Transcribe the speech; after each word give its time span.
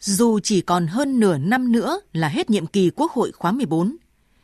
Dù 0.00 0.38
chỉ 0.42 0.60
còn 0.60 0.86
hơn 0.86 1.20
nửa 1.20 1.38
năm 1.38 1.72
nữa 1.72 2.00
là 2.12 2.28
hết 2.28 2.50
nhiệm 2.50 2.66
kỳ 2.66 2.90
Quốc 2.90 3.12
hội 3.12 3.32
khóa 3.32 3.52
14, 3.52 3.96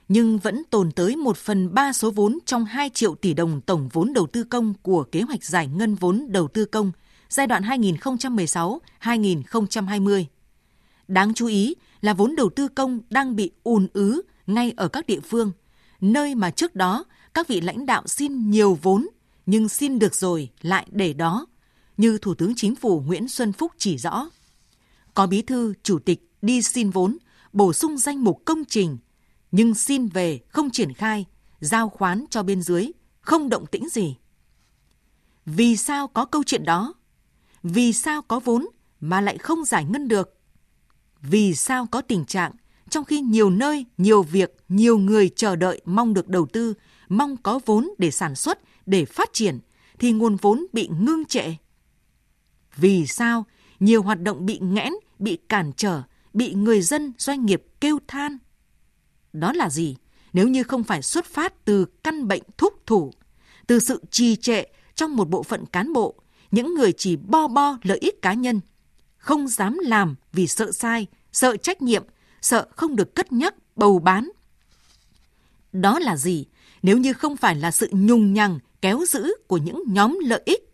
nhưng 0.08 0.38
vẫn 0.38 0.62
tồn 0.70 0.92
tới 0.92 1.16
một 1.16 1.36
phần 1.36 1.74
ba 1.74 1.92
số 1.92 2.10
vốn 2.10 2.38
trong 2.46 2.64
2 2.64 2.90
triệu 2.94 3.14
tỷ 3.14 3.34
đồng 3.34 3.60
tổng 3.60 3.88
vốn 3.92 4.12
đầu 4.12 4.26
tư 4.26 4.44
công 4.44 4.74
của 4.82 5.04
kế 5.04 5.22
hoạch 5.22 5.44
giải 5.44 5.66
ngân 5.66 5.94
vốn 5.94 6.26
đầu 6.28 6.48
tư 6.48 6.64
công 6.64 6.92
giai 7.28 7.46
đoạn 7.46 7.62
2016-2020. 7.62 10.24
Đáng 11.08 11.34
chú 11.34 11.46
ý 11.46 11.74
là 12.00 12.14
vốn 12.14 12.36
đầu 12.36 12.50
tư 12.50 12.68
công 12.68 13.00
đang 13.10 13.36
bị 13.36 13.50
ùn 13.62 13.86
ứ 13.92 14.22
ngay 14.46 14.72
ở 14.76 14.88
các 14.88 15.06
địa 15.06 15.20
phương, 15.20 15.52
nơi 16.00 16.34
mà 16.34 16.50
trước 16.50 16.74
đó 16.74 17.04
các 17.34 17.48
vị 17.48 17.60
lãnh 17.60 17.86
đạo 17.86 18.02
xin 18.06 18.50
nhiều 18.50 18.78
vốn 18.82 19.06
nhưng 19.46 19.68
xin 19.68 19.98
được 19.98 20.14
rồi 20.14 20.50
lại 20.62 20.86
để 20.90 21.12
đó, 21.12 21.46
như 21.96 22.18
Thủ 22.18 22.34
tướng 22.34 22.52
Chính 22.56 22.74
phủ 22.74 23.00
Nguyễn 23.00 23.28
Xuân 23.28 23.52
Phúc 23.52 23.72
chỉ 23.78 23.98
rõ. 23.98 24.28
Có 25.14 25.26
bí 25.26 25.42
thư, 25.42 25.74
chủ 25.82 25.98
tịch 25.98 26.30
đi 26.42 26.62
xin 26.62 26.90
vốn, 26.90 27.18
bổ 27.52 27.72
sung 27.72 27.98
danh 27.98 28.24
mục 28.24 28.42
công 28.44 28.64
trình, 28.64 28.98
nhưng 29.52 29.74
xin 29.74 30.08
về 30.08 30.40
không 30.48 30.70
triển 30.70 30.92
khai, 30.92 31.26
giao 31.60 31.88
khoán 31.88 32.24
cho 32.30 32.42
bên 32.42 32.62
dưới, 32.62 32.90
không 33.20 33.48
động 33.48 33.66
tĩnh 33.66 33.88
gì. 33.88 34.16
Vì 35.46 35.76
sao 35.76 36.08
có 36.08 36.24
câu 36.24 36.42
chuyện 36.44 36.64
đó? 36.64 36.94
Vì 37.62 37.92
sao 37.92 38.22
có 38.22 38.40
vốn 38.40 38.66
mà 39.00 39.20
lại 39.20 39.38
không 39.38 39.64
giải 39.64 39.84
ngân 39.84 40.08
được? 40.08 40.38
Vì 41.20 41.54
sao 41.54 41.86
có 41.90 42.00
tình 42.00 42.24
trạng 42.24 42.52
trong 42.90 43.04
khi 43.04 43.20
nhiều 43.20 43.50
nơi, 43.50 43.84
nhiều 43.98 44.22
việc, 44.22 44.56
nhiều 44.68 44.98
người 44.98 45.28
chờ 45.28 45.56
đợi 45.56 45.80
mong 45.84 46.14
được 46.14 46.28
đầu 46.28 46.46
tư, 46.46 46.74
mong 47.08 47.36
có 47.36 47.60
vốn 47.66 47.90
để 47.98 48.10
sản 48.10 48.34
xuất, 48.34 48.58
để 48.86 49.04
phát 49.04 49.30
triển, 49.32 49.58
thì 49.98 50.12
nguồn 50.12 50.36
vốn 50.36 50.66
bị 50.72 50.88
ngưng 51.00 51.24
trệ. 51.24 51.54
Vì 52.76 53.06
sao 53.06 53.44
nhiều 53.80 54.02
hoạt 54.02 54.22
động 54.22 54.46
bị 54.46 54.58
nghẽn, 54.58 54.92
bị 55.24 55.38
cản 55.48 55.72
trở, 55.76 56.02
bị 56.32 56.54
người 56.54 56.82
dân, 56.82 57.12
doanh 57.18 57.46
nghiệp 57.46 57.62
kêu 57.80 57.98
than? 58.08 58.38
Đó 59.32 59.52
là 59.52 59.70
gì? 59.70 59.96
Nếu 60.32 60.48
như 60.48 60.62
không 60.62 60.84
phải 60.84 61.02
xuất 61.02 61.24
phát 61.26 61.64
từ 61.64 61.84
căn 61.84 62.28
bệnh 62.28 62.42
thúc 62.58 62.86
thủ, 62.86 63.12
từ 63.66 63.78
sự 63.78 64.02
trì 64.10 64.36
trệ 64.36 64.62
trong 64.94 65.16
một 65.16 65.28
bộ 65.28 65.42
phận 65.42 65.66
cán 65.66 65.92
bộ, 65.92 66.14
những 66.50 66.74
người 66.74 66.92
chỉ 66.92 67.16
bo 67.16 67.48
bo 67.48 67.78
lợi 67.82 67.98
ích 67.98 68.22
cá 68.22 68.34
nhân, 68.34 68.60
không 69.16 69.48
dám 69.48 69.78
làm 69.78 70.14
vì 70.32 70.46
sợ 70.46 70.72
sai, 70.72 71.06
sợ 71.32 71.56
trách 71.56 71.82
nhiệm, 71.82 72.04
sợ 72.42 72.66
không 72.76 72.96
được 72.96 73.14
cất 73.14 73.32
nhắc, 73.32 73.54
bầu 73.76 73.98
bán. 73.98 74.30
Đó 75.72 75.98
là 75.98 76.16
gì? 76.16 76.46
Nếu 76.82 76.98
như 76.98 77.12
không 77.12 77.36
phải 77.36 77.54
là 77.54 77.70
sự 77.70 77.88
nhung 77.92 78.32
nhằng, 78.32 78.58
kéo 78.82 79.04
giữ 79.08 79.32
của 79.46 79.56
những 79.56 79.82
nhóm 79.86 80.18
lợi 80.22 80.42
ích. 80.44 80.70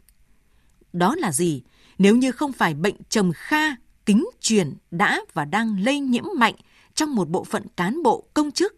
Đó 0.92 1.14
là 1.18 1.32
gì? 1.32 1.62
Nếu 1.98 2.16
như 2.16 2.32
không 2.32 2.52
phải 2.52 2.74
bệnh 2.74 2.96
trầm 3.08 3.32
kha, 3.34 3.76
kính 4.10 4.26
truyền 4.40 4.74
đã 4.90 5.20
và 5.32 5.44
đang 5.44 5.84
lây 5.84 6.00
nhiễm 6.00 6.24
mạnh 6.36 6.54
trong 6.94 7.14
một 7.14 7.28
bộ 7.28 7.44
phận 7.44 7.66
cán 7.76 8.02
bộ 8.02 8.28
công 8.34 8.50
chức. 8.50 8.76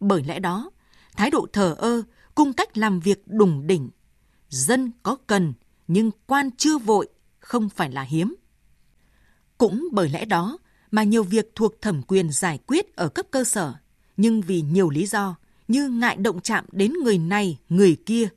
Bởi 0.00 0.22
lẽ 0.24 0.38
đó, 0.38 0.70
thái 1.16 1.30
độ 1.30 1.46
thờ 1.52 1.74
ơ, 1.78 2.02
cung 2.34 2.52
cách 2.52 2.78
làm 2.78 3.00
việc 3.00 3.22
đủng 3.26 3.66
đỉnh. 3.66 3.90
Dân 4.48 4.92
có 5.02 5.16
cần, 5.26 5.52
nhưng 5.88 6.10
quan 6.26 6.50
chưa 6.56 6.78
vội, 6.78 7.08
không 7.38 7.68
phải 7.68 7.90
là 7.90 8.02
hiếm. 8.02 8.34
Cũng 9.58 9.88
bởi 9.92 10.08
lẽ 10.08 10.24
đó 10.24 10.58
mà 10.90 11.02
nhiều 11.02 11.22
việc 11.22 11.52
thuộc 11.54 11.82
thẩm 11.82 12.02
quyền 12.02 12.32
giải 12.32 12.58
quyết 12.66 12.96
ở 12.96 13.08
cấp 13.08 13.26
cơ 13.30 13.44
sở, 13.44 13.74
nhưng 14.16 14.40
vì 14.40 14.62
nhiều 14.62 14.90
lý 14.90 15.06
do 15.06 15.36
như 15.68 15.88
ngại 15.88 16.16
động 16.16 16.40
chạm 16.40 16.64
đến 16.72 16.92
người 17.04 17.18
này, 17.18 17.58
người 17.68 17.96
kia, 18.06 18.28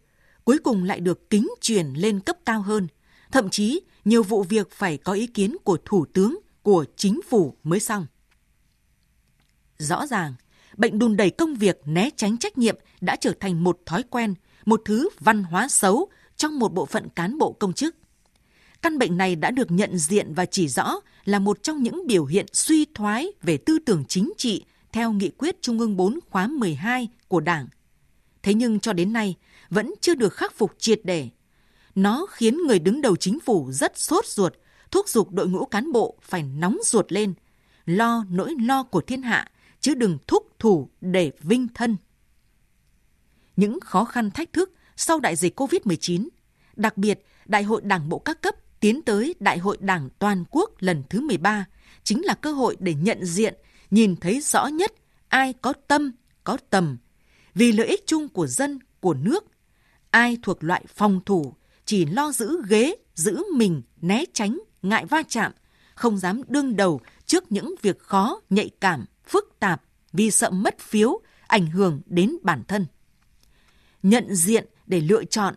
cuối 0.44 0.58
cùng 0.64 0.84
lại 0.84 1.00
được 1.00 1.30
kính 1.30 1.50
truyền 1.62 1.88
lên 1.88 2.20
cấp 2.20 2.38
cao 2.46 2.62
hơn. 2.62 2.88
Thậm 3.32 3.50
chí 3.50 3.82
nhiều 4.06 4.24
vụ 4.24 4.44
việc 4.44 4.72
phải 4.72 4.98
có 4.98 5.14
ý 5.14 5.28
kiến 5.28 5.58
của 5.64 5.78
thủ 5.86 6.06
tướng, 6.14 6.40
của 6.62 6.86
chính 6.96 7.22
phủ 7.30 7.56
mới 7.64 7.80
xong. 7.80 8.06
Rõ 9.78 10.08
ràng, 10.08 10.34
bệnh 10.78 11.00
đùn 11.00 11.18
đẩy 11.18 11.30
công 11.30 11.56
việc 11.56 11.82
né 11.86 12.10
tránh 12.16 12.38
trách 12.38 12.58
nhiệm 12.58 12.78
đã 13.02 13.16
trở 13.16 13.34
thành 13.40 13.64
một 13.64 13.80
thói 13.86 14.04
quen, 14.04 14.34
một 14.66 14.82
thứ 14.86 15.10
văn 15.20 15.44
hóa 15.44 15.68
xấu 15.68 16.10
trong 16.38 16.60
một 16.60 16.74
bộ 16.74 16.86
phận 16.86 17.10
cán 17.10 17.38
bộ 17.38 17.52
công 17.52 17.74
chức. 17.74 17.96
Căn 18.82 18.98
bệnh 18.98 19.18
này 19.18 19.36
đã 19.36 19.52
được 19.52 19.72
nhận 19.72 19.98
diện 19.98 20.34
và 20.34 20.46
chỉ 20.46 20.68
rõ 20.68 20.96
là 21.26 21.40
một 21.40 21.64
trong 21.64 21.84
những 21.84 22.08
biểu 22.08 22.26
hiện 22.26 22.46
suy 22.54 22.86
thoái 22.94 23.28
về 23.42 23.58
tư 23.58 23.80
tưởng 23.86 24.04
chính 24.08 24.34
trị 24.38 24.66
theo 24.92 25.12
nghị 25.12 25.30
quyết 25.30 25.62
Trung 25.62 25.80
ương 25.80 25.98
4 25.98 26.20
khóa 26.30 26.48
12 26.48 27.08
của 27.28 27.40
Đảng. 27.40 27.68
Thế 28.44 28.54
nhưng 28.54 28.80
cho 28.80 28.94
đến 28.94 29.14
nay 29.14 29.36
vẫn 29.70 29.94
chưa 30.02 30.16
được 30.16 30.34
khắc 30.34 30.54
phục 30.56 30.72
triệt 30.78 31.00
để. 31.04 31.30
Nó 31.98 32.26
khiến 32.30 32.58
người 32.68 32.80
đứng 32.80 33.02
đầu 33.02 33.16
chính 33.16 33.40
phủ 33.40 33.72
rất 33.72 33.98
sốt 33.98 34.26
ruột, 34.26 34.54
thúc 34.92 35.10
giục 35.10 35.32
đội 35.32 35.48
ngũ 35.48 35.66
cán 35.66 35.92
bộ 35.92 36.18
phải 36.22 36.44
nóng 36.44 36.78
ruột 36.84 37.12
lên, 37.12 37.34
lo 37.86 38.26
nỗi 38.30 38.56
lo 38.62 38.84
của 38.84 39.02
thiên 39.02 39.22
hạ, 39.22 39.52
chứ 39.80 39.94
đừng 39.94 40.18
thúc 40.28 40.60
thủ 40.60 40.90
để 41.02 41.32
vinh 41.42 41.68
thân. 41.74 41.98
Những 43.56 43.80
khó 43.80 44.06
khăn 44.06 44.32
thách 44.32 44.54
thức 44.54 44.74
sau 44.96 45.20
đại 45.20 45.36
dịch 45.36 45.60
COVID-19, 45.60 46.28
đặc 46.76 46.98
biệt 46.98 47.26
Đại 47.46 47.64
hội 47.64 47.82
Đảng 47.82 48.10
bộ 48.10 48.20
các 48.20 48.42
cấp 48.42 48.56
tiến 48.80 49.02
tới 49.02 49.36
Đại 49.40 49.58
hội 49.58 49.78
Đảng 49.80 50.10
toàn 50.20 50.44
quốc 50.52 50.72
lần 50.80 51.04
thứ 51.10 51.22
13 51.22 51.66
chính 52.04 52.26
là 52.26 52.34
cơ 52.34 52.52
hội 52.52 52.78
để 52.80 52.94
nhận 52.94 53.26
diện, 53.26 53.56
nhìn 53.92 54.16
thấy 54.16 54.42
rõ 54.42 54.68
nhất 54.68 54.94
ai 55.28 55.54
có 55.54 55.74
tâm, 55.88 56.12
có 56.44 56.58
tầm, 56.70 56.98
vì 57.56 57.72
lợi 57.72 57.88
ích 57.88 58.04
chung 58.08 58.30
của 58.30 58.48
dân, 58.48 58.80
của 59.00 59.14
nước. 59.14 59.46
Ai 60.10 60.38
thuộc 60.42 60.64
loại 60.64 60.86
phòng 60.88 61.22
thủ, 61.26 61.54
chỉ 61.88 62.06
lo 62.06 62.32
giữ 62.32 62.62
ghế, 62.68 62.96
giữ 63.16 63.44
mình, 63.54 63.82
né 64.02 64.24
tránh, 64.34 64.60
ngại 64.82 65.06
va 65.06 65.24
chạm, 65.28 65.52
không 65.96 66.18
dám 66.18 66.42
đương 66.48 66.76
đầu 66.76 67.02
trước 67.26 67.52
những 67.52 67.76
việc 67.82 68.00
khó, 68.00 68.42
nhạy 68.50 68.70
cảm, 68.82 69.06
phức 69.28 69.56
tạp 69.60 69.82
vì 70.14 70.32
sợ 70.32 70.50
mất 70.50 70.80
phiếu, 70.80 71.22
ảnh 71.48 71.68
hưởng 71.68 72.02
đến 72.06 72.38
bản 72.42 72.64
thân. 72.68 72.86
Nhận 74.04 74.36
diện 74.36 74.66
để 74.88 75.02
lựa 75.02 75.24
chọn, 75.24 75.56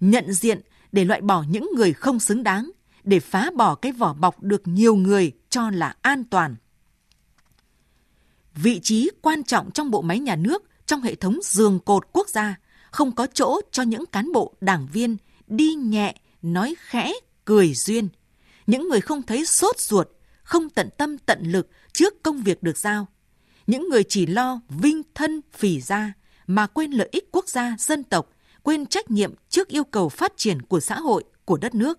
nhận 0.00 0.32
diện 0.32 0.60
để 0.92 1.04
loại 1.04 1.20
bỏ 1.20 1.44
những 1.48 1.70
người 1.76 1.92
không 1.92 2.20
xứng 2.20 2.42
đáng, 2.42 2.70
để 3.04 3.20
phá 3.20 3.50
bỏ 3.56 3.74
cái 3.74 3.92
vỏ 3.92 4.14
bọc 4.14 4.42
được 4.42 4.62
nhiều 4.64 4.96
người 4.96 5.32
cho 5.50 5.70
là 5.70 5.94
an 6.02 6.24
toàn. 6.24 6.56
Vị 8.54 8.80
trí 8.82 9.10
quan 9.22 9.44
trọng 9.44 9.70
trong 9.70 9.90
bộ 9.90 10.02
máy 10.02 10.18
nhà 10.18 10.36
nước, 10.36 10.62
trong 10.86 11.00
hệ 11.00 11.14
thống 11.14 11.38
giường 11.42 11.80
cột 11.80 12.08
quốc 12.12 12.28
gia, 12.28 12.56
không 12.90 13.14
có 13.14 13.26
chỗ 13.26 13.60
cho 13.70 13.82
những 13.82 14.06
cán 14.06 14.32
bộ 14.32 14.54
đảng 14.60 14.88
viên 14.92 15.16
đi 15.48 15.74
nhẹ, 15.74 16.14
nói 16.42 16.74
khẽ, 16.78 17.12
cười 17.44 17.74
duyên. 17.74 18.08
Những 18.66 18.88
người 18.88 19.00
không 19.00 19.22
thấy 19.22 19.46
sốt 19.46 19.78
ruột, 19.78 20.08
không 20.42 20.70
tận 20.70 20.88
tâm 20.98 21.18
tận 21.18 21.42
lực 21.42 21.68
trước 21.92 22.22
công 22.22 22.42
việc 22.42 22.62
được 22.62 22.78
giao. 22.78 23.06
Những 23.66 23.88
người 23.88 24.04
chỉ 24.04 24.26
lo 24.26 24.60
vinh 24.68 25.02
thân 25.14 25.40
phì 25.52 25.80
ra 25.80 26.12
mà 26.46 26.66
quên 26.66 26.90
lợi 26.90 27.08
ích 27.12 27.28
quốc 27.32 27.48
gia, 27.48 27.76
dân 27.78 28.04
tộc, 28.04 28.30
quên 28.62 28.86
trách 28.86 29.10
nhiệm 29.10 29.34
trước 29.48 29.68
yêu 29.68 29.84
cầu 29.84 30.08
phát 30.08 30.32
triển 30.36 30.62
của 30.62 30.80
xã 30.80 31.00
hội, 31.00 31.24
của 31.44 31.56
đất 31.56 31.74
nước. 31.74 31.98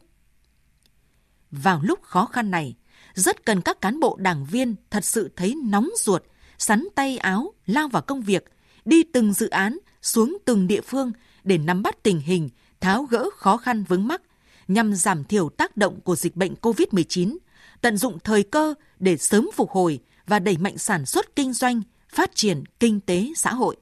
Vào 1.51 1.81
lúc 1.83 2.03
khó 2.03 2.25
khăn 2.25 2.51
này, 2.51 2.75
rất 3.13 3.45
cần 3.45 3.61
các 3.61 3.81
cán 3.81 3.99
bộ 3.99 4.17
đảng 4.19 4.45
viên 4.45 4.75
thật 4.89 5.05
sự 5.05 5.29
thấy 5.35 5.55
nóng 5.65 5.89
ruột, 5.97 6.23
sắn 6.57 6.87
tay 6.95 7.17
áo, 7.17 7.53
lao 7.65 7.87
vào 7.87 8.01
công 8.01 8.21
việc, 8.21 8.45
đi 8.85 9.03
từng 9.03 9.33
dự 9.33 9.49
án, 9.49 9.77
xuống 10.01 10.37
từng 10.45 10.67
địa 10.67 10.81
phương 10.81 11.11
để 11.43 11.57
nắm 11.57 11.81
bắt 11.81 12.03
tình 12.03 12.19
hình, 12.19 12.49
tháo 12.81 13.03
gỡ 13.03 13.29
khó 13.35 13.57
khăn 13.57 13.83
vướng 13.83 14.07
mắc, 14.07 14.21
nhằm 14.67 14.95
giảm 14.95 15.23
thiểu 15.23 15.49
tác 15.49 15.77
động 15.77 16.01
của 16.01 16.15
dịch 16.15 16.35
bệnh 16.35 16.53
COVID-19, 16.61 17.37
tận 17.81 17.97
dụng 17.97 18.19
thời 18.19 18.43
cơ 18.43 18.73
để 18.99 19.17
sớm 19.17 19.49
phục 19.55 19.71
hồi 19.71 19.99
và 20.27 20.39
đẩy 20.39 20.57
mạnh 20.57 20.77
sản 20.77 21.05
xuất 21.05 21.35
kinh 21.35 21.53
doanh, 21.53 21.81
phát 22.09 22.35
triển 22.35 22.63
kinh 22.79 22.99
tế 22.99 23.27
xã 23.35 23.53
hội. 23.53 23.75